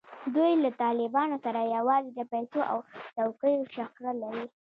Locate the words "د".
2.13-2.19